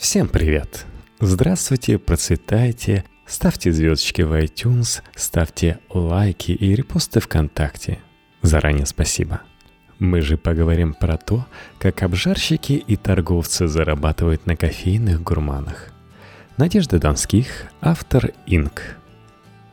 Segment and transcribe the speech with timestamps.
[0.00, 0.86] Всем привет!
[1.20, 7.98] Здравствуйте, процветайте, ставьте звездочки в iTunes, ставьте лайки и репосты ВКонтакте.
[8.40, 9.42] Заранее спасибо.
[9.98, 11.46] Мы же поговорим про то,
[11.78, 15.90] как обжарщики и торговцы зарабатывают на кофейных гурманах.
[16.56, 18.96] Надежда Донских, автор Инк.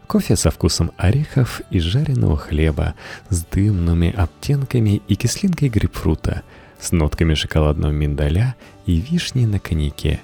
[0.08, 2.96] Кофе со вкусом орехов и жареного хлеба
[3.30, 6.44] с дымными оттенками и кислинкой грейпфрута–
[6.80, 8.56] с нотками шоколадного миндаля
[8.88, 10.22] и вишни на коньяке.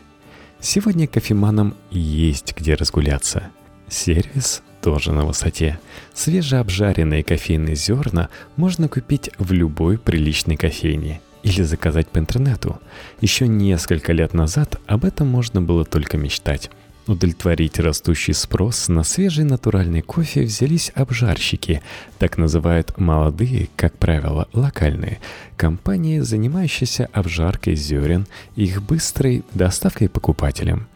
[0.60, 3.52] Сегодня кофеманам есть где разгуляться.
[3.90, 5.80] Сервис тоже на высоте.
[6.14, 12.80] Свежеобжаренные кофейные зерна можно купить в любой приличной кофейне или заказать по интернету.
[13.22, 16.72] Еще несколько лет назад об этом можно было только мечтать.
[17.06, 21.82] Удовлетворить растущий спрос на свежий натуральный кофе взялись обжарщики,
[22.18, 25.20] так называют молодые, как правило, локальные,
[25.58, 28.26] компании, занимающиеся обжаркой зерен
[28.56, 30.88] и их быстрой доставкой покупателям.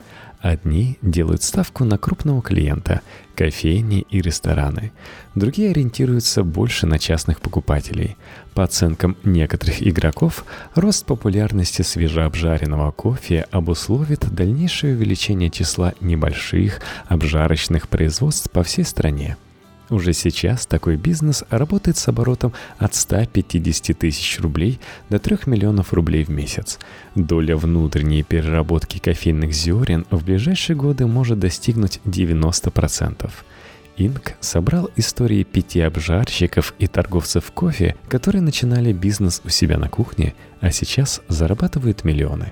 [0.47, 3.01] Одни делают ставку на крупного клиента,
[3.35, 4.93] кофейни и рестораны.
[5.35, 8.15] Другие ориентируются больше на частных покупателей.
[8.53, 18.49] По оценкам некоторых игроков, рост популярности свежеобжаренного кофе обусловит дальнейшее увеличение числа небольших обжарочных производств
[18.49, 19.35] по всей стране–
[19.89, 26.25] уже сейчас такой бизнес работает с оборотом от 150 тысяч рублей до 3 миллионов рублей
[26.25, 26.79] в месяц.
[27.15, 33.29] Доля внутренней переработки кофейных зерен в ближайшие годы может достигнуть 90%.
[33.99, 40.35] Инк собрал истории пяти обжарщиков и торговцев кофе, которые начинали бизнес у себя на кухне,
[40.59, 42.51] а сейчас зарабатывают миллионы.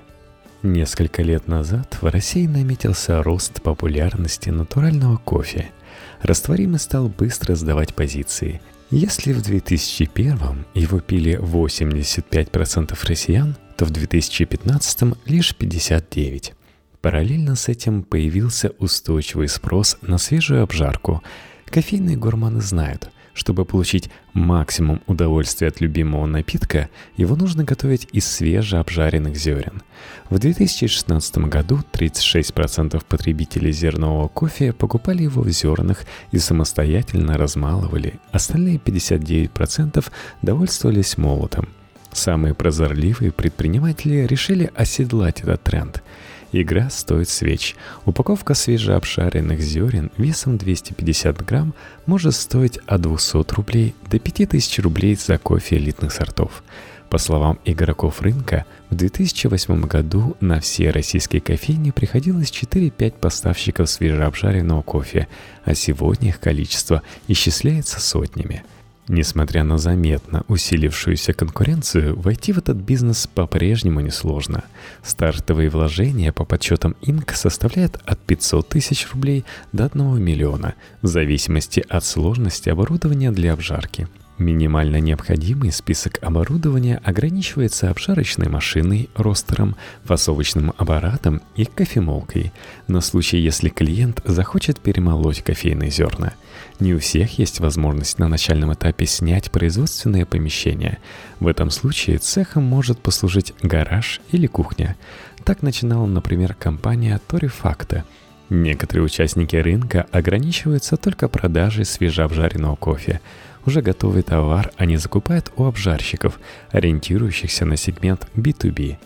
[0.62, 5.70] Несколько лет назад в России наметился рост популярности натурального кофе–
[6.22, 8.60] растворимый стал быстро сдавать позиции.
[8.90, 16.52] Если в 2001 его пили 85% россиян, то в 2015 лишь 59%.
[17.00, 21.22] Параллельно с этим появился устойчивый спрос на свежую обжарку.
[21.66, 29.36] Кофейные гурманы знают, чтобы получить максимум удовольствия от любимого напитка, его нужно готовить из свежеобжаренных
[29.36, 29.82] зерен.
[30.30, 38.78] В 2016 году 36% потребителей зернового кофе покупали его в зернах и самостоятельно размалывали, остальные
[38.78, 40.04] 59%
[40.40, 41.68] довольствовались молотом.
[42.12, 46.02] Самые прозорливые предприниматели решили оседлать этот тренд–
[46.62, 47.76] Игра стоит свеч.
[48.06, 51.74] Упаковка свежеобжаренных зерен весом 250 грамм
[52.06, 56.62] может стоить от 200 рублей до 5000 рублей за кофе элитных сортов.
[57.10, 64.80] По словам игроков рынка, в 2008 году на все российские кофейни приходилось 4-5 поставщиков свежеобжаренного
[64.80, 65.28] кофе,
[65.66, 68.64] а сегодня их количество исчисляется сотнями–
[69.08, 74.64] Несмотря на заметно усилившуюся конкуренцию, войти в этот бизнес по-прежнему несложно.
[75.04, 81.84] Стартовые вложения по подсчетам Инк составляют от 500 тысяч рублей до 1 миллиона, в зависимости
[81.88, 84.08] от сложности оборудования для обжарки.
[84.38, 92.52] Минимально необходимый список оборудования ограничивается обжарочной машиной, ростером, фасовочным аппаратом и кофемолкой,
[92.86, 96.34] на случай, если клиент захочет перемолоть кофейные зерна.
[96.78, 100.98] Не у всех есть возможность на начальном этапе снять производственное помещение.
[101.40, 104.96] В этом случае цехом может послужить гараж или кухня.
[105.44, 108.02] Так начинала, например, компания Torifacta–
[108.48, 113.20] Некоторые участники рынка ограничиваются только продажей свежеобжаренного кофе.
[113.64, 116.38] Уже готовый товар они закупают у обжарщиков,
[116.70, 118.98] ориентирующихся на сегмент B2B.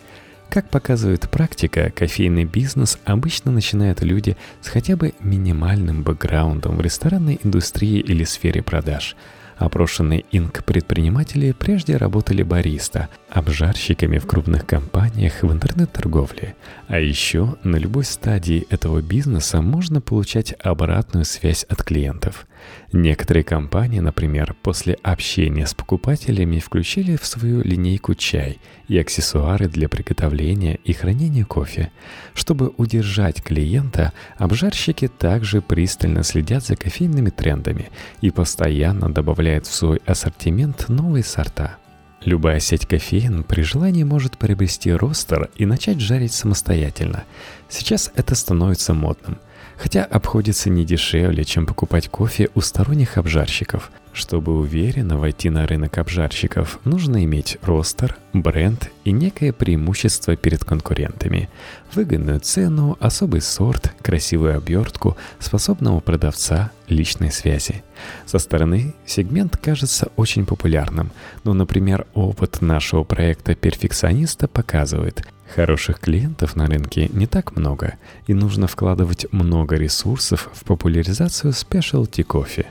[0.51, 7.39] Как показывает практика, кофейный бизнес обычно начинают люди с хотя бы минимальным бэкграундом в ресторанной
[7.43, 9.17] индустрии или сфере продаж–
[9.61, 16.57] Опрошенные инк-предприниматели прежде работали бариста, обжарщиками в крупных компаниях в интернет-торговле.
[16.89, 22.47] А еще на любой стадии этого бизнеса можно получать обратную связь от клиентов.
[22.93, 29.89] Некоторые компании, например, после общения с покупателями включили в свою линейку чай и аксессуары для
[29.89, 31.93] приготовления и хранения кофе.
[32.35, 37.91] Чтобы удержать клиента, обжарщики также пристально следят за кофейными трендами
[38.21, 41.77] и постоянно добавляют в свой ассортимент новые сорта.
[42.25, 47.25] Любая сеть кофеин при желании может приобрести ростер и начать жарить самостоятельно.
[47.69, 49.39] Сейчас это становится модным–
[49.81, 53.91] хотя обходится не дешевле, чем покупать кофе у сторонних обжарщиков.
[54.13, 61.49] Чтобы уверенно войти на рынок обжарщиков, нужно иметь ростер, бренд и некое преимущество перед конкурентами.
[61.95, 67.83] Выгодную цену, особый сорт, красивую обертку, способного продавца, личной связи.
[68.27, 71.11] Со стороны сегмент кажется очень популярным,
[71.45, 75.25] но, например, опыт нашего проекта «Перфекциониста» показывает–
[75.55, 77.95] Хороших клиентов на рынке не так много,
[78.29, 82.67] и нужно вкладывать много ресурсов в популяризацию спешлти кофе.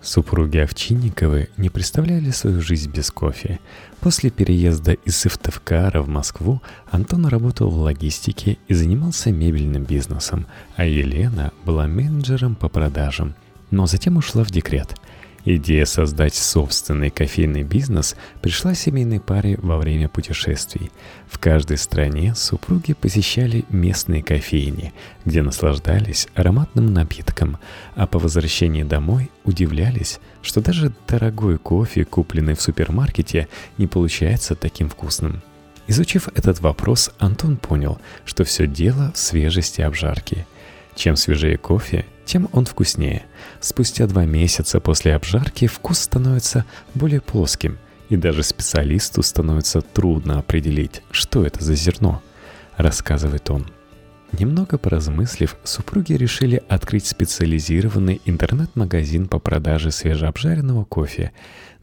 [0.00, 3.60] Супруги Овчинниковы не представляли свою жизнь без кофе.
[4.00, 6.60] После переезда из Сыктывкара в Москву
[6.90, 13.36] Антон работал в логистике и занимался мебельным бизнесом, а Елена была менеджером по продажам,
[13.70, 14.96] но затем ушла в декрет–
[15.44, 20.92] Идея создать собственный кофейный бизнес пришла семейной паре во время путешествий.
[21.28, 24.92] В каждой стране супруги посещали местные кофейни,
[25.24, 27.58] где наслаждались ароматным напитком,
[27.96, 33.48] а по возвращении домой удивлялись, что даже дорогой кофе, купленный в супермаркете,
[33.78, 35.42] не получается таким вкусным.
[35.88, 40.46] Изучив этот вопрос, Антон понял, что все дело в свежести обжарки.
[40.94, 43.24] Чем свежее кофе, тем он вкуснее.
[43.62, 46.64] Спустя два месяца после обжарки вкус становится
[46.94, 47.78] более плоским,
[48.08, 52.20] и даже специалисту становится трудно определить, что это за зерно,
[52.76, 53.68] рассказывает он.
[54.36, 61.30] Немного поразмыслив, супруги решили открыть специализированный интернет-магазин по продаже свежеобжаренного кофе.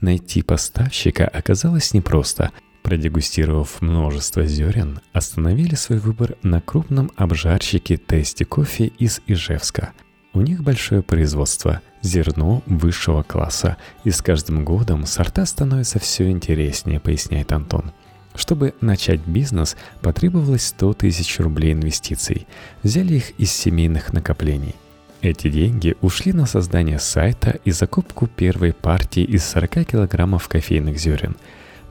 [0.02, 2.52] Найти поставщика оказалось непросто.
[2.84, 9.94] Продегустировав множество зерен, остановили свой выбор на крупном обжарщике Тести кофе из Ижевска–
[10.34, 17.00] у них большое производство, зерно высшего класса, и с каждым годом сорта становятся все интереснее,
[17.00, 17.92] поясняет Антон.
[18.36, 22.48] Чтобы начать бизнес, потребовалось 100 тысяч рублей инвестиций.
[22.84, 24.76] Взяли их из семейных накоплений.
[25.22, 31.36] Эти деньги ушли на создание сайта и закупку первой партии из 40 килограммов кофейных зерен.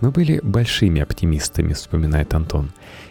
[0.01, 2.71] Мы были большими оптимистами, вспоминает Антон.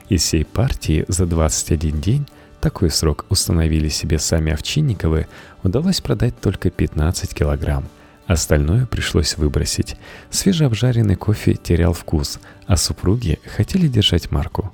[0.09, 2.27] Из всей партии за 21 день
[2.67, 5.27] такой срок установили себе сами Овчинниковы,
[5.63, 7.85] удалось продать только 15 килограмм.
[8.25, 9.95] Остальное пришлось выбросить.
[10.31, 14.73] Свежеобжаренный кофе терял вкус, а супруги хотели держать марку.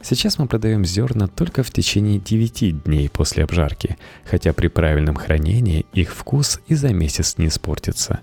[0.00, 5.84] Сейчас мы продаем зерна только в течение 9 дней после обжарки, хотя при правильном хранении
[5.92, 8.20] их вкус и за месяц не испортится.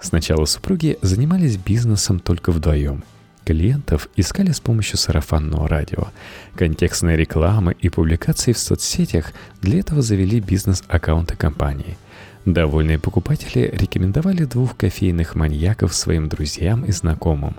[0.00, 3.04] Сначала супруги занимались бизнесом только вдвоем–
[3.48, 6.08] клиентов искали с помощью сарафанного радио.
[6.54, 11.96] Контекстной рекламы и публикации в соцсетях для этого завели бизнес-аккаунты компании.
[12.44, 17.56] Довольные покупатели рекомендовали двух кофейных маньяков своим друзьям и знакомым.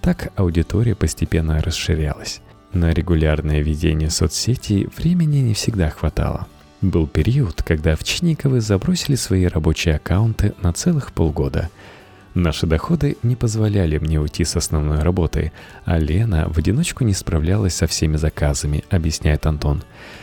[0.00, 2.40] Так аудитория постепенно расширялась.
[2.72, 6.46] На регулярное ведение соцсетей времени не всегда хватало.
[6.82, 11.68] Был период, когда Овчинниковы забросили свои рабочие аккаунты на целых полгода–
[12.34, 15.52] Наши доходы не позволяли мне уйти с основной работы,
[15.84, 19.82] а Лена в одиночку не справлялась со всеми заказами, объясняет Антон.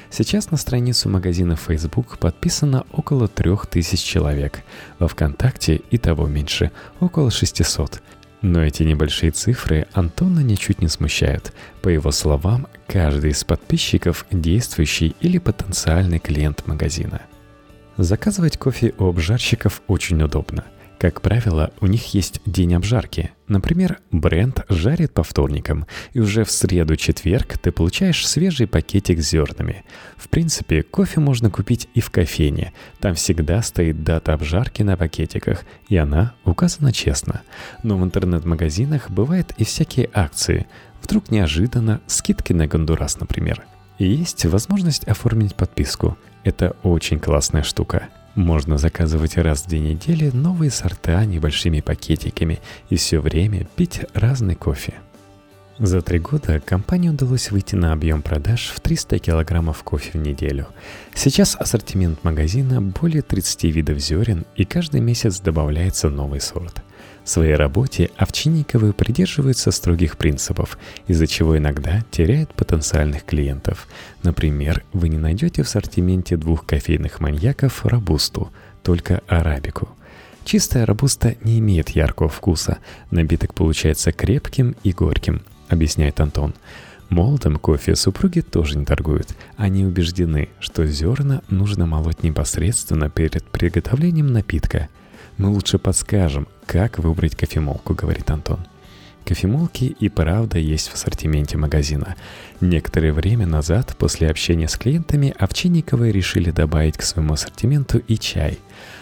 [0.09, 4.63] Сейчас на страницу магазина Facebook подписано около 3000 человек,
[4.97, 8.01] во ВКонтакте и того меньше, около 600.
[8.41, 11.53] Но эти небольшие цифры Антона ничуть не смущают.
[11.83, 17.21] По его словам, каждый из подписчиков– действующий или потенциальный клиент магазина.
[17.97, 20.63] Заказывать кофе у обжарщиков очень удобно–
[20.99, 23.31] как правило, у них есть день обжарки.
[23.47, 29.85] Например, бренд жарит по вторникам, и уже в среду-четверг ты получаешь свежий пакетик с зернами.
[30.17, 32.73] В принципе, кофе можно купить и в кофейне.
[32.99, 37.43] Там всегда стоит дата обжарки на пакетиках, и она указана честно.
[37.81, 40.67] Но в интернет-магазинах бывают и всякие акции.
[41.01, 43.63] Вдруг неожиданно скидки на Гондурас, например.
[43.99, 46.17] И есть возможность оформить подписку.
[46.43, 48.09] Это очень классная штука.
[48.35, 52.59] Можно заказывать раз в две недели новые сорта небольшими пакетиками
[52.89, 54.93] и все время пить разный кофе.
[55.79, 60.67] За три года компании удалось выйти на объем продаж в 300 килограммов кофе в неделю.
[61.15, 66.83] Сейчас ассортимент магазина более 30 видов зерен и каждый месяц добавляется новый сорт–
[67.29, 73.87] в своей работе Овчинниковы придерживаются строгих принципов, из-за чего иногда теряют потенциальных клиентов.
[74.23, 79.89] Например, вы не найдете в ассортименте двух кофейных маньяков робусту, только арабику.
[80.43, 82.79] Чистая робуста не имеет яркого вкуса,
[83.11, 86.55] напиток получается крепким и горьким, объясняет Антон.
[87.09, 89.35] Молотом кофе супруги тоже не торгуют.
[89.55, 94.89] Они убеждены, что зерна нужно молоть непосредственно перед приготовлением напитка–
[95.39, 98.59] мы лучше подскажем, как выбрать кофемолку, говорит Антон.
[99.25, 102.15] Кофемолки и правда есть в ассортименте магазина.
[102.59, 108.59] Некоторое время назад, после общения с клиентами, Овчинниковы решили добавить к своему ассортименту и чай.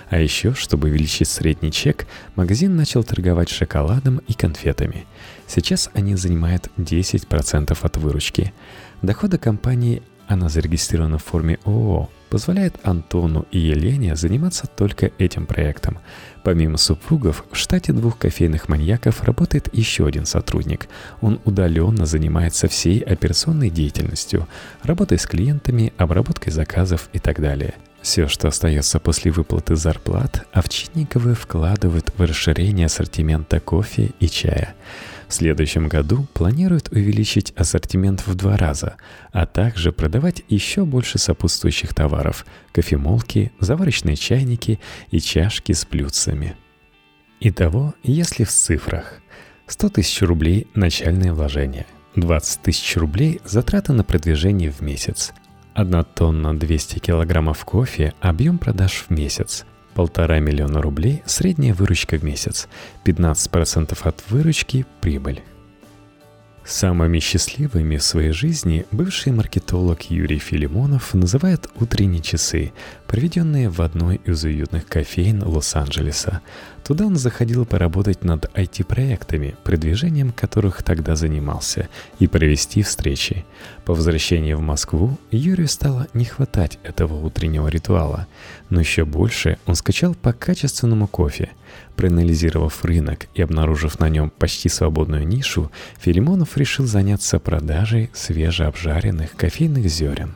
[0.09, 5.05] А еще, чтобы увеличить средний чек, магазин начал торговать шоколадом и конфетами.
[5.47, 8.53] Сейчас они занимают 10% от выручки.
[9.01, 15.99] Доходы компании, она зарегистрирована в форме ООО, позволяет Антону и Елене заниматься только этим проектом.
[16.43, 20.87] Помимо супругов, в штате двух кофейных маньяков работает еще один сотрудник.
[21.21, 24.47] Он удаленно занимается всей операционной деятельностью,
[24.83, 27.73] работой с клиентами, обработкой заказов и так далее.
[28.01, 34.75] Все, что остается после выплаты зарплат, Овчинниковы вкладывают в расширение ассортимента кофе и чая–
[35.27, 38.95] в следующем году планируют увеличить ассортимент в два раза,
[39.31, 44.79] а также продавать еще больше сопутствующих товаров– кофемолки, заварочные чайники
[45.11, 46.55] и чашки с блюдцами.
[47.39, 49.21] Итого, если в цифрах–
[49.67, 55.33] 100 тысяч рублей– начальное вложение, 20 тысяч рублей– затраты на продвижение в месяц,
[55.73, 59.65] 1 тонна 200 килограммов кофе– объем продаж в месяц–
[59.97, 62.67] Полтора миллиона рублей– средняя выручка в месяц.
[63.03, 65.41] 15% от выручки– прибыль.
[66.63, 72.73] Самыми счастливыми в своей жизни бывший маркетолог Юрий Филимонов называет утренние часы,
[73.07, 76.41] проведенные в одной из уютных кофеин Лос-Анджелеса.
[76.85, 81.87] Туда он заходил поработать над IT-проектами, продвижением которых тогда занимался,
[82.19, 83.45] и провести встречи.
[83.85, 88.27] По возвращении в Москву Юрию стало не хватать этого утреннего ритуала,
[88.69, 91.49] но еще больше он скачал по качественному кофе.
[91.95, 99.87] Проанализировав рынок и обнаружив на нем почти свободную нишу, Филимонов решил заняться продажей свежеобжаренных кофейных
[99.87, 100.35] зерен.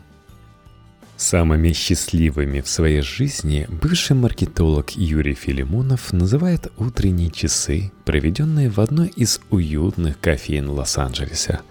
[1.21, 9.09] Самыми счастливыми в своей жизни бывший маркетолог Юрий Филимонов называет утренние часы, проведенные в одной
[9.09, 11.61] из уютных кофеин Лос-Анджелеса.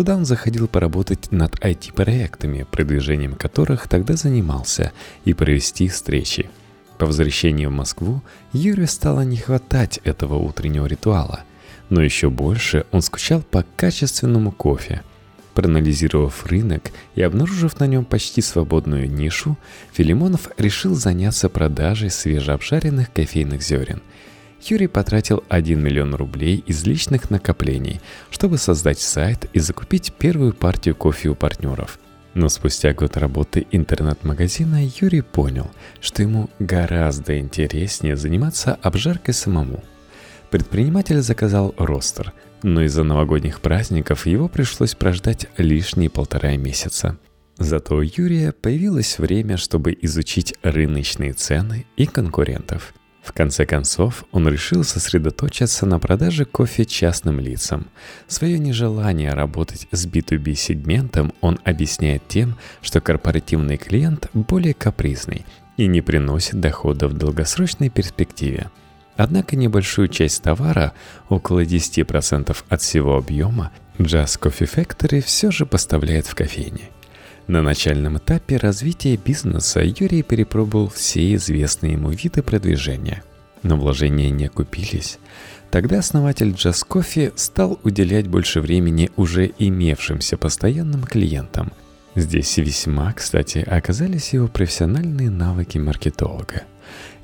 [0.00, 4.92] Туда он заходил поработать над IT-проектами, продвижением которых тогда занимался,
[5.26, 6.48] и провести встречи.
[6.96, 8.22] По возвращении в Москву
[8.54, 11.40] Юрию стало не хватать этого утреннего ритуала.
[11.90, 15.02] Но еще больше он скучал по качественному кофе–
[15.54, 19.58] Проанализировав рынок и обнаружив на нем почти свободную нишу,
[19.92, 24.00] Филимонов решил заняться продажей свежеобжаренных кофейных зерен.
[24.62, 28.00] Юрий потратил 1 миллион рублей из личных накоплений,
[28.30, 31.98] чтобы создать сайт и закупить первую партию кофе у партнеров.
[32.34, 39.82] Но спустя год работы интернет-магазина Юрий понял, что ему гораздо интереснее заниматься обжаркой самому.
[40.50, 47.18] Предприниматель заказал ростер– но из-за новогодних праздников его пришлось прождать лишние полтора месяца.
[47.58, 52.94] Зато у Юрия появилось время, чтобы изучить рыночные цены и конкурентов.
[53.22, 57.88] В конце концов, он решил сосредоточиться на продаже кофе частным лицам.
[58.26, 65.44] Свое нежелание работать с B2B-сегментом он объясняет тем, что корпоративный клиент более капризный
[65.76, 68.70] и не приносит дохода в долгосрочной перспективе.
[69.16, 70.94] Однако небольшую часть товара,
[71.28, 76.88] около 10% от всего объема, Jazz Coffee Factory все же поставляет в кофейне.
[77.50, 83.24] На начальном этапе развития бизнеса Юрий перепробовал все известные ему виды продвижения.
[83.64, 85.18] Но вложения не окупились.
[85.72, 91.72] Тогда основатель Jazz Coffee стал уделять больше времени уже имевшимся постоянным клиентам.
[92.14, 96.62] Здесь весьма, кстати, оказались его профессиональные навыки маркетолога.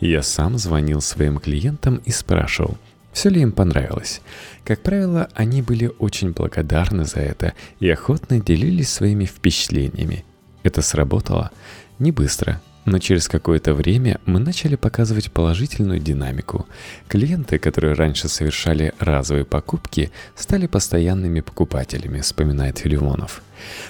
[0.00, 2.76] Я сам звонил своим клиентам и спрашивал,
[3.16, 4.20] все ли им понравилось.
[4.62, 10.22] Как правило, они были очень благодарны за это и охотно делились своими впечатлениями.
[10.62, 11.50] Это сработало
[11.98, 16.66] не быстро, но через какое-то время мы начали показывать положительную динамику.
[17.08, 23.40] Клиенты, которые раньше совершали разовые покупки, стали постоянными покупателями, вспоминает Филимонов.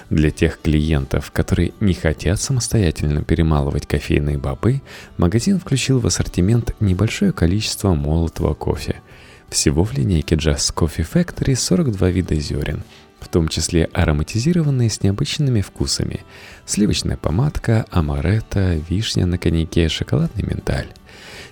[0.09, 4.81] Для тех клиентов, которые не хотят самостоятельно перемалывать кофейные бобы,
[5.17, 9.01] магазин включил в ассортимент небольшое количество молотого кофе.
[9.49, 12.83] Всего в линейке Just Coffee Factory 42 вида зерен–
[13.19, 16.21] в том числе ароматизированные с необычными вкусами.
[16.65, 20.87] Сливочная помадка, амаретто, вишня на коньяке, шоколадный миндаль.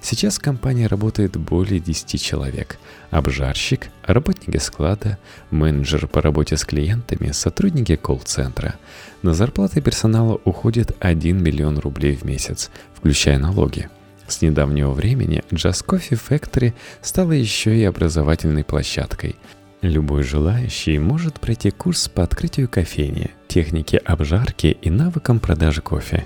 [0.02, 2.78] Сейчас в компании работает более 10 человек.
[3.10, 5.18] Обжарщик, работники склада,
[5.50, 8.76] менеджер по работе с клиентами, сотрудники колл-центра.
[9.24, 13.90] На зарплаты персонала уходит 1 миллион рублей в месяц, включая налоги.
[14.28, 19.36] С недавнего времени Just Coffee Factory стала еще и образовательной площадкой–
[19.86, 26.26] Любой желающий может пройти курс по открытию кофейни, технике обжарки и навыкам продажи кофе.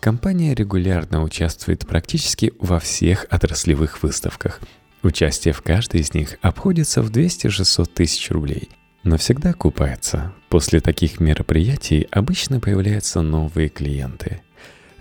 [0.00, 4.58] Компания регулярно участвует практически во всех отраслевых выставках.
[5.02, 8.70] Участие в каждой из них обходится в 200-600 тысяч рублей.
[9.02, 10.32] Но всегда окупается.
[10.48, 14.40] После таких мероприятий обычно появляются новые клиенты–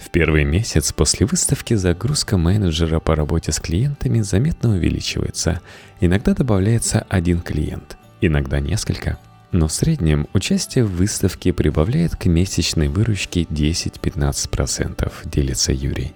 [0.03, 5.61] в первый месяц после выставки загрузка менеджера по работе с клиентами заметно увеличивается.
[6.01, 9.17] Иногда добавляется один клиент, иногда несколько.
[9.53, 16.11] но в среднем участие в выставке прибавляет к месячной выручке 10-15%, делится Юрий.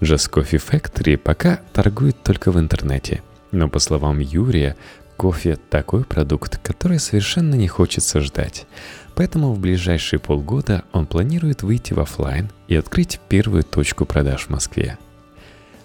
[0.00, 3.22] Just Coffee Factory пока торгует только в интернете.
[3.52, 4.76] Но по словам Юрия,
[5.18, 8.66] кофе– такой продукт, который совершенно не хочется ждать.
[9.20, 14.48] Поэтому в ближайшие полгода он планирует выйти в офлайн и открыть первую точку продаж в
[14.48, 14.96] Москве.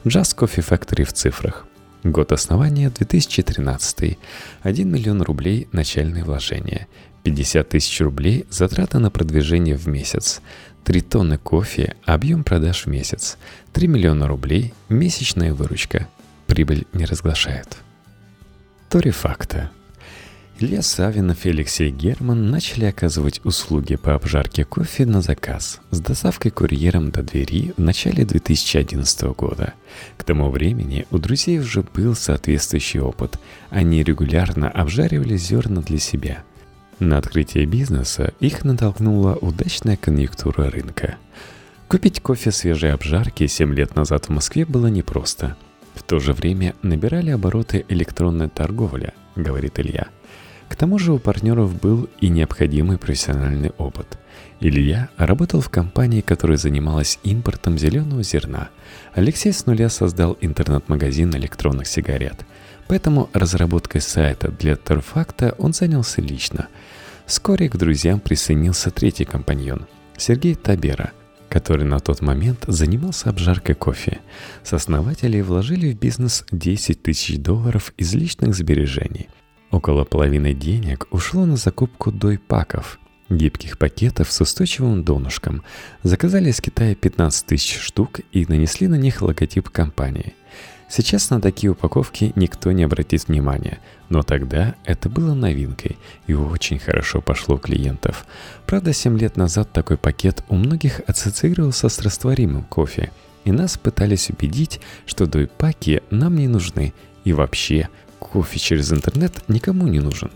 [0.06, 1.68] Just Coffee Factory в цифрах–
[2.06, 4.18] Год основания 2013.
[4.64, 6.88] 1 миллион рублей начальные вложения.
[7.24, 10.40] 50 тысяч рублей затраты на продвижение в месяц.
[10.86, 13.38] 3 тонны кофе, объем продаж в месяц.
[13.74, 16.08] 3 миллиона рублей, месячная выручка.
[16.48, 17.80] Прибыль не разглашают.
[18.90, 19.72] Тори факта.
[20.58, 26.50] Илья Савинов и Алексей Герман начали оказывать услуги по обжарке кофе на заказ с доставкой
[26.50, 29.74] курьером до двери в начале 2011 года.
[30.16, 33.38] К тому времени у друзей уже был соответствующий опыт.
[33.70, 36.44] Они регулярно обжаривали зерна для себя.
[37.00, 41.18] На открытие бизнеса их натолкнула удачная конъюнктура рынка.
[41.90, 45.58] Купить кофе свежей обжарки 7 лет назад в Москве было непросто.
[45.96, 50.08] В то же время набирали обороты электронная торговля, говорит Илья–
[50.70, 54.18] к тому же у партнеров был и необходимый профессиональный опыт.
[54.60, 58.70] Илья работал в компании, которая занималась импортом зеленого зерна.
[59.14, 62.46] Алексей с нуля создал интернет-магазин электронных сигарет.
[62.88, 66.68] Поэтому разработкой сайта для Торфакта он занялся лично.
[67.26, 71.12] Вскоре к друзьям присоединился третий компаньон– Сергей Табера–
[71.50, 74.20] который на тот момент занимался обжаркой кофе.
[74.64, 79.30] Сооснователи вложили в бизнес 10 тысяч долларов из личных сбережений–
[79.76, 82.98] Около половины денег ушло на закупку дойпаков,
[83.30, 85.64] гибких пакетов с устойчивым донышком.
[86.02, 90.34] Заказали из Китая 15 тысяч штук и нанесли на них логотип компании.
[90.88, 96.80] Сейчас на такие упаковки никто не обратит внимания, но тогда это было новинкой и очень
[96.80, 98.26] хорошо пошло у клиентов.
[98.66, 103.12] Правда, 7 лет назад такой пакет у многих ассоциировался с растворимым кофе,
[103.44, 106.94] и нас пытались убедить, что дойпаки нам не нужны
[107.26, 107.90] и вообще–
[108.32, 110.32] Кофе через интернет никому не нужен.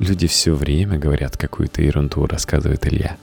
[0.00, 3.16] Люди все время говорят какую-то ерунду, рассказывает Илья.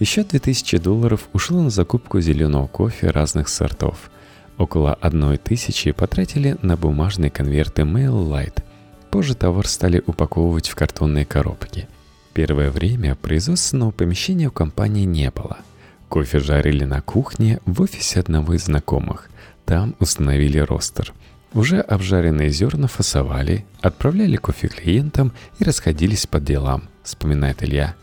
[0.00, 4.10] Еще 2000 долларов ушло на закупку зеленого кофе разных сортов.
[4.58, 8.62] Около одной тысячи потратили на бумажные конверты Mail Light.
[9.10, 11.88] Позже товар стали упаковывать в картонные коробки.
[12.32, 15.58] Первое время производственного помещения у компании не было.
[16.08, 19.30] Кофе жарили на кухне в офисе одного из знакомых.
[19.64, 21.14] Там установили ростер–
[21.54, 27.94] уже обжаренные зерна фасовали, отправляли кофе клиентам и расходились по делам, вспоминает Илья.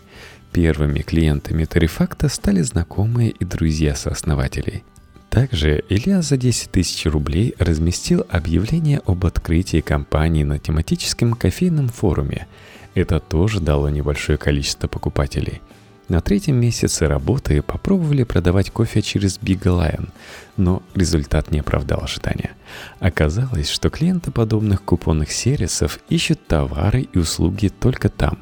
[0.52, 4.84] Первыми клиентами Тарифакта стали знакомые и друзья сооснователей.
[5.30, 12.48] Также Илья за 10 тысяч рублей разместил объявление об открытии компании на тематическом кофейном форуме.
[12.96, 15.62] Это тоже дало небольшое количество покупателей–
[16.12, 20.10] на третьем месяце работы попробовали продавать кофе через Big Lion,
[20.58, 22.52] но результат не оправдал ожидания.
[23.00, 28.40] Оказалось, что клиенты подобных купонных сервисов ищут товары и услуги только там.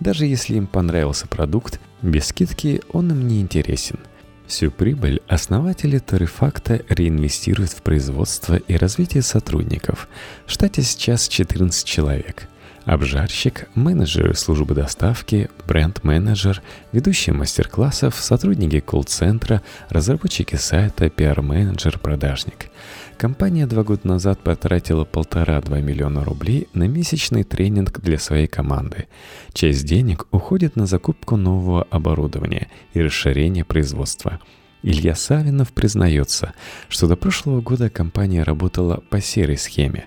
[0.00, 4.00] Даже если им понравился продукт, без скидки он им не интересен.
[4.48, 10.08] Всю прибыль основатели Торрефакта реинвестируют в производство и развитие сотрудников.
[10.46, 12.48] В штате сейчас 14 человек–
[12.84, 22.70] Обжарщик, менеджеры службы доставки, бренд-менеджер, ведущие мастер-классов, сотрудники колл-центра, разработчики сайта, пиар-менеджер, продажник.
[23.16, 29.06] Компания два года назад потратила полтора-два миллиона рублей на месячный тренинг для своей команды.
[29.52, 34.40] Часть денег уходит на закупку нового оборудования и расширение производства–
[34.84, 36.54] Илья Савинов признается,
[36.88, 40.06] что до прошлого года компания работала по серой схеме.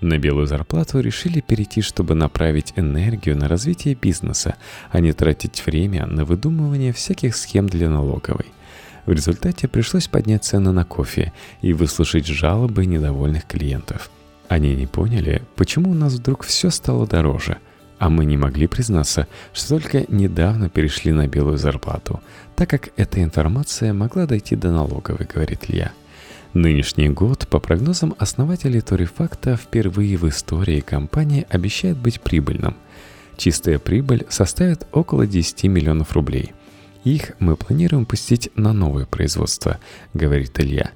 [0.00, 4.56] На белую зарплату решили перейти, чтобы направить энергию на развитие бизнеса,
[4.90, 8.46] а не тратить время на выдумывание всяких схем для налоговой.
[9.06, 14.10] В результате пришлось поднять цены на кофе и выслушать жалобы недовольных клиентов.
[14.48, 17.58] Они не поняли, почему у нас вдруг все стало дороже–
[17.98, 22.20] а мы не могли признаться, что только недавно перешли на белую зарплату,
[22.54, 25.92] так как эта информация могла дойти до налоговой, говорит Илья.
[26.52, 32.76] Нынешний год, по прогнозам основателей Торифакта, впервые в истории компания обещает быть прибыльным.
[33.36, 36.52] Чистая прибыль составит около 10 миллионов рублей.
[37.04, 39.78] Их мы планируем пустить на новое производство,
[40.14, 40.90] говорит Илья.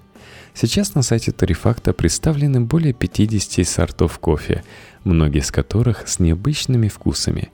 [0.55, 4.65] Сейчас на сайте Торифакта представлены более 50 сортов кофе,
[5.05, 7.51] многие из которых с необычными вкусами.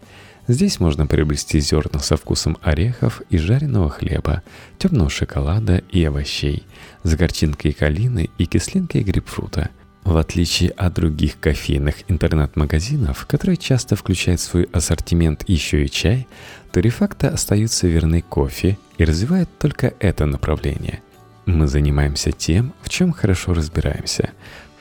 [0.49, 4.43] Здесь можно приобрести зерна со вкусом орехов и жареного хлеба,
[4.79, 6.65] темного шоколада и овощей,
[7.03, 9.71] с горчинкой калины и кислинкой грейпфрута.
[10.05, 16.29] В отличие от других кофейных интернет-магазинов, которые часто включают в свой ассортимент еще и чай,
[16.71, 21.03] то Рефакта остаются верны кофе и развивают только это направление.
[21.47, 24.31] Мы занимаемся тем, в чем хорошо разбираемся.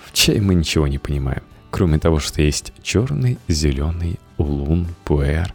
[0.03, 5.53] В чай мы ничего не понимаем, кроме того, что есть черный, зеленый, улун, пуэр.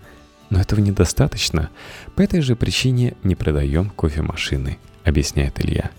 [0.50, 1.68] Но этого недостаточно.
[2.14, 5.90] По этой же причине не продаем кофемашины, объясняет Илья.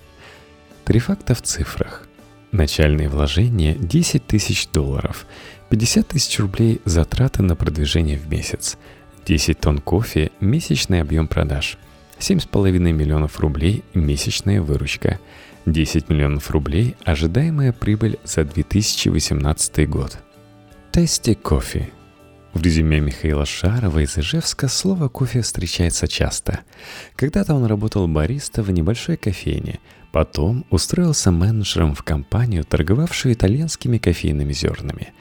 [0.85, 2.07] Три факта в цифрах.
[2.53, 5.25] Начальные вложения 10 тысяч долларов,
[5.69, 8.77] 50 тысяч рублей затраты на продвижение в месяц,
[9.25, 11.77] 10 тонн кофе– месячный объем продаж,
[12.21, 15.19] 7,5 миллионов рублей– месячная выручка,
[15.65, 20.17] 10 миллионов рублей– ожидаемая прибыль за 2018 год.
[20.91, 21.89] Тести кофе.
[22.53, 26.59] В резюме Михаила Шарова из Ижевска слово «кофе» встречается часто.
[27.15, 29.79] Когда-то он работал бариста в небольшой кофейне–
[30.11, 35.13] Потом устроился менеджером в компанию, торговавшую итальянскими кофейными зернами.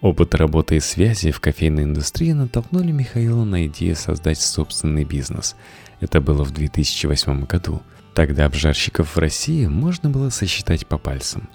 [0.00, 5.56] Опыт работы и связи в кофейной индустрии натолкнули Михаила на идею создать собственный бизнес.
[6.00, 7.82] Это было в 2008 году.
[8.14, 11.48] Тогда обжарщиков в России можно было сосчитать по пальцам.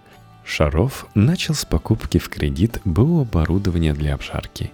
[0.43, 4.71] Шаров начал с покупки в кредит БУ оборудования для обжарки.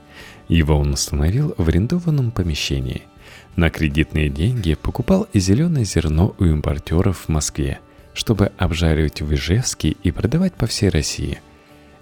[0.48, 3.04] Его он установил в арендованном помещении.
[3.56, 7.80] На кредитные деньги покупал и зеленое зерно у импортеров в Москве–
[8.14, 11.40] чтобы обжаривать в Ижевске и продавать по всей России.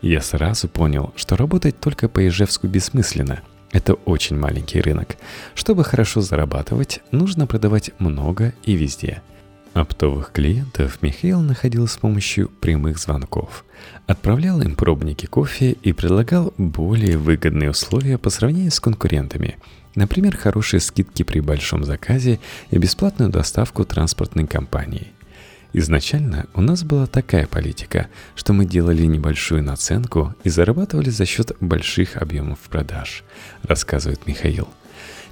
[0.02, 3.42] Я сразу понял, что работать только по Ижевску бессмысленно.
[3.72, 5.18] Это очень маленький рынок.
[5.54, 9.22] Чтобы хорошо зарабатывать, нужно продавать много и везде.
[9.74, 13.64] Оптовых клиентов Михаил находил с помощью прямых звонков.
[14.08, 19.58] Отправлял им пробники кофе и предлагал более выгодные условия по сравнению с конкурентами.
[19.94, 22.40] Например, хорошие скидки при большом заказе
[22.72, 25.14] и бесплатную доставку транспортной компанией.
[25.72, 31.56] Изначально у нас была такая политика, что мы делали небольшую наценку и зарабатывали за счет
[31.60, 33.24] больших объемов продаж,
[33.62, 34.68] рассказывает Михаил.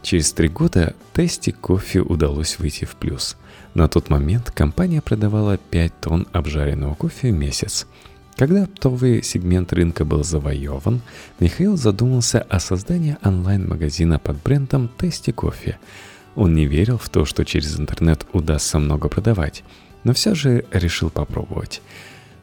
[0.03, 3.35] Через три года тесте кофе удалось выйти в плюс.
[3.73, 7.87] На тот момент компания продавала 5 тонн обжаренного кофе в месяц.
[8.35, 11.01] Когда оптовый сегмент рынка был завоеван,
[11.39, 15.79] Михаил задумался о создании онлайн-магазина под брендом «Тести кофе».
[16.35, 19.63] Он не верил в то, что через интернет удастся много продавать–
[20.07, 21.81] но все же решил попробовать.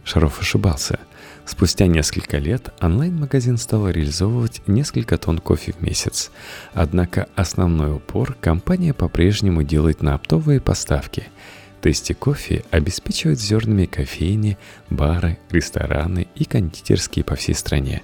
[0.05, 1.01] Шаров ошибался.
[1.47, 6.31] Спустя несколько лет онлайн-магазин стал реализовывать несколько тонн кофе в месяц.
[6.75, 11.25] Однако основной упор компания по-прежнему делает на оптовые поставки.
[11.81, 14.59] Тести кофе обеспечивают зернами кофейни,
[14.91, 18.03] бары, рестораны и кондитерские по всей стране.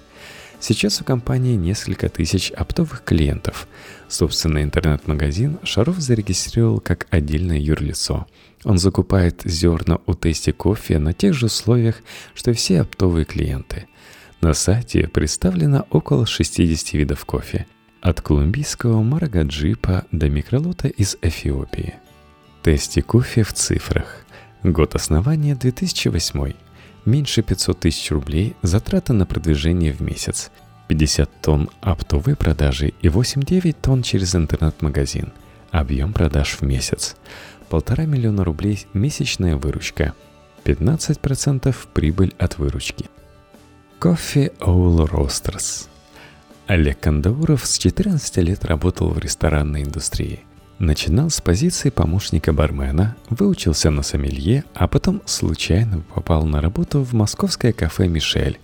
[0.59, 3.68] Сейчас у компании несколько тысяч оптовых клиентов.
[4.09, 8.27] Собственный интернет-магазин Шаров зарегистрировал как отдельное юрлицо–
[8.64, 11.96] он закупает зерна у Тести кофе на тех же условиях,
[12.35, 13.87] что и все оптовые клиенты.
[14.40, 17.66] На сайте представлено около 60 видов кофе,
[18.01, 21.94] от колумбийского марагаджипа до микролота из Эфиопии.
[22.62, 24.25] Тести кофе в цифрах.
[24.62, 26.53] Год основания 2008.
[27.07, 30.51] Меньше 500 тысяч рублей затраты на продвижение в месяц.
[30.88, 35.33] 50 тонн оптовой продажи и 8-9 тонн через интернет-магазин.
[35.70, 37.16] Объем продаж в месяц
[37.70, 40.12] полтора миллиона рублей месячная выручка,
[40.64, 43.06] 15% прибыль от выручки.
[43.98, 45.88] Кофе Оул Ростерс.
[46.66, 50.40] Олег Кандауров с 14 лет работал в ресторанной индустрии.
[50.78, 57.12] Начинал с позиции помощника бармена, выучился на сомелье, а потом случайно попал на работу в
[57.12, 58.59] московское кафе «Мишель».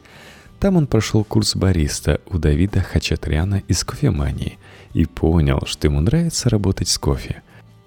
[0.58, 4.58] Там он прошел курс бариста у Давида Хачатряна из кофемании
[4.94, 7.42] и понял, что ему нравится работать с кофе.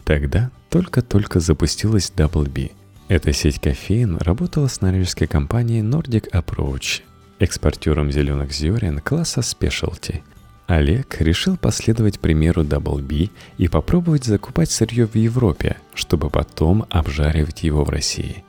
[0.09, 2.71] Тогда только-только запустилась Double B.
[3.09, 7.03] Эта сеть кофеин работала с норвежской компанией Nordic Approach,
[7.37, 10.23] экспортером зеленых зерен класса Specialty.
[10.65, 17.61] Олег решил последовать примеру Double B и попробовать закупать сырье в Европе, чтобы потом обжаривать
[17.61, 18.43] его в России.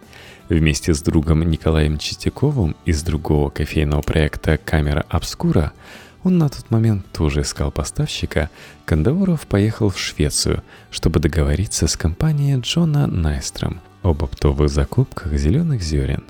[0.49, 5.75] Вместе с другом Николаем Чистяковым из другого кофейного проекта «Камера Обскура»
[6.22, 8.50] Он на тот момент тоже искал поставщика.
[8.85, 16.24] Кандауров поехал в Швецию, чтобы договориться с компанией Джона Найстром об оптовых закупках зеленых зерен.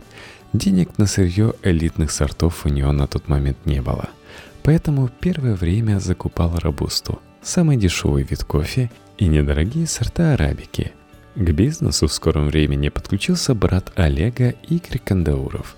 [0.53, 4.09] Денег на сырье элитных сортов у него на тот момент не было.
[4.63, 10.93] Поэтому первое время закупал робусту, самый дешевый вид кофе и недорогие сорта арабики.
[11.37, 15.77] К бизнесу в скором времени подключился брат Олега Игорь Кандауров.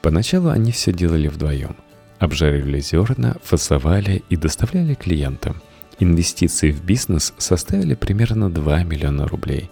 [0.00, 1.76] Поначалу они все делали вдвоем.
[2.24, 5.60] Обжаривали зерна, фасовали и доставляли клиентам.
[5.98, 9.68] Инвестиции в бизнес составили примерно 2 миллиона рублей.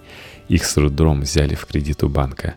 [0.49, 2.57] Их с трудом взяли в кредит у банка.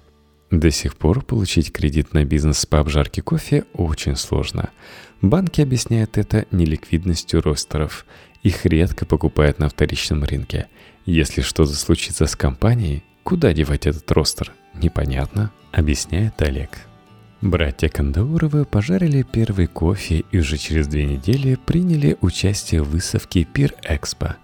[0.52, 4.70] До сих пор получить кредит на бизнес по обжарке кофе очень сложно.
[5.22, 8.06] Банки объясняют это неликвидностью ростеров.
[8.44, 10.68] Их редко покупают на вторичном рынке.
[11.06, 14.52] Если что-то случится с компанией, куда девать этот ростер?
[14.74, 16.72] Непонятно, объясняет Олег.
[17.42, 23.74] Братья Кандауровы пожарили первый кофе и уже через две недели приняли участие в выставке Пир
[23.84, 24.38] Экспо.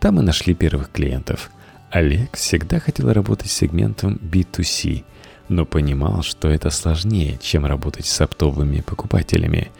[0.00, 1.50] Там и нашли первых клиентов.
[1.90, 5.04] Олег всегда хотел работать с сегментом B2C,
[5.50, 9.70] но понимал, что это сложнее, чем работать с оптовыми покупателями.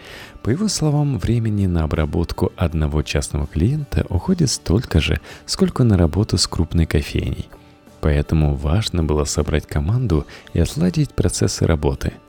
[0.42, 6.36] По его словам, времени на обработку одного частного клиента уходит столько же, сколько на работу
[6.36, 7.48] с крупной кофейней.
[8.02, 12.12] Поэтому важно было собрать команду и отладить процессы работы–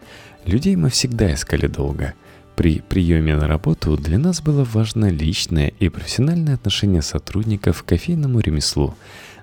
[0.45, 2.13] Людей мы всегда искали долго.
[2.56, 8.39] При приеме на работу для нас было важно личное и профессиональное отношение сотрудников к кофейному
[8.39, 8.95] ремеслу,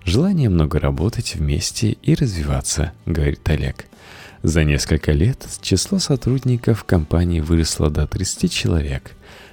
[0.05, 3.87] желание много работать вместе и развиваться, говорит Олег.
[4.43, 9.13] За несколько лет число сотрудников компании выросло до 30 человек.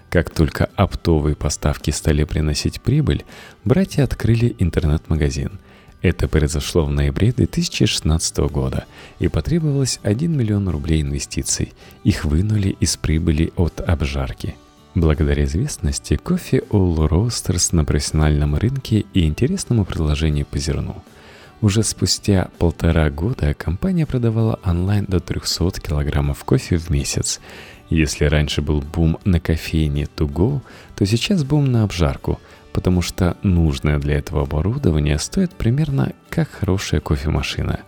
[0.10, 3.24] Как только оптовые поставки стали приносить прибыль,
[3.64, 5.60] братья открыли интернет-магазин–
[6.06, 8.86] это произошло в ноябре 2016 года
[9.18, 11.74] и потребовалось 1 миллион рублей инвестиций.
[12.04, 14.56] Их вынули из прибыли от обжарки.
[14.94, 21.04] Благодаря известности кофе All Roasters на профессиональном рынке и интересному предложению по зерну.
[21.62, 27.40] Уже спустя полтора года компания продавала онлайн до 300 килограммов кофе в месяц.
[27.90, 30.62] Если раньше был бум на кофейне to go,
[30.96, 32.40] то сейчас бум на обжарку–
[32.76, 37.80] потому что нужное для этого оборудование стоит примерно как хорошая кофемашина.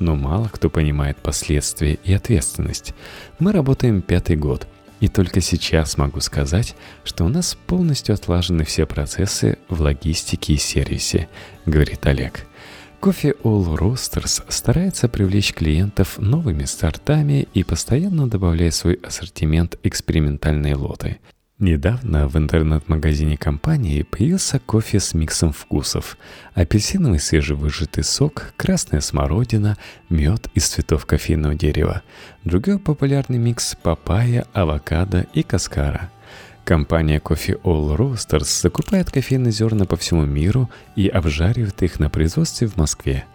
[0.00, 2.94] Но мало кто понимает последствия и ответственность.
[3.38, 4.66] Мы работаем пятый год,
[4.98, 10.56] и только сейчас могу сказать, что у нас полностью отлажены все процессы в логистике и
[10.56, 11.28] сервисе,
[11.64, 12.44] говорит Олег.
[12.98, 21.18] Кофе All Roasters старается привлечь клиентов новыми стартами и постоянно добавляет свой ассортимент экспериментальные лоты–
[21.60, 26.18] Недавно в интернет-магазине компании появился кофе с миксом вкусов.
[26.52, 32.02] Апельсиновый свежевыжатый сок, красная смородина, мед из цветов кофейного дерева.
[32.42, 36.10] Другой популярный микс– папайя, авокадо и каскара.
[36.64, 42.66] Компания Coffee All Roasters закупает кофейные зерна по всему миру и обжаривает их на производстве
[42.66, 43.26] в Москве.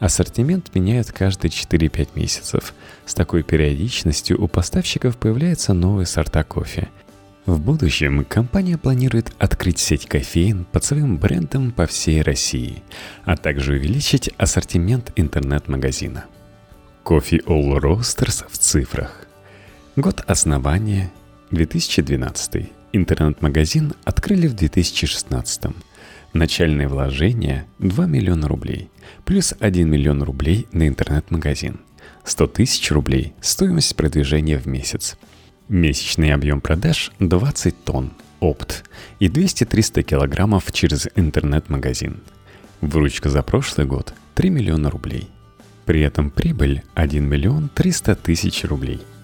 [0.00, 2.74] Ассортимент меняют каждые 4-5 месяцев.
[3.06, 6.88] С такой периодичностью у поставщиков появляются новые сорта кофе–
[7.48, 12.82] в будущем компания планирует открыть сеть кофеин под своим брендом по всей России,
[13.24, 16.26] а также увеличить ассортимент интернет-магазина.
[17.04, 19.26] Кофе All Roasters в цифрах.
[19.96, 21.10] Год основания
[21.50, 22.70] 2012.
[22.92, 25.72] Интернет-магазин открыли в 2016.
[26.34, 28.90] Начальные вложения 2 миллиона рублей,
[29.24, 31.80] плюс 1 миллион рублей на интернет-магазин.
[32.24, 35.16] 100 тысяч рублей– стоимость продвижения в месяц–
[35.68, 38.84] Месячный объем продаж 20 тонн, опт,
[39.18, 42.20] и 200-300 килограммов через интернет-магазин.
[42.80, 45.28] Выручка за прошлый год 3 миллиона рублей.
[45.84, 49.00] При этом прибыль 1 миллион 300 тысяч рублей–